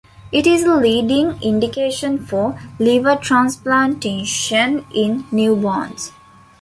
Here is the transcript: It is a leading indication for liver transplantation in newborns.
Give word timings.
It 0.31 0.47
is 0.47 0.63
a 0.63 0.75
leading 0.77 1.39
indication 1.43 2.17
for 2.17 2.59
liver 2.79 3.17
transplantation 3.17 4.83
in 4.95 5.25
newborns. 5.25 6.09